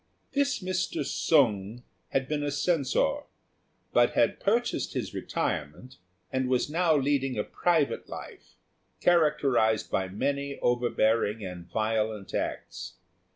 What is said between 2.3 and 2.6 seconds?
a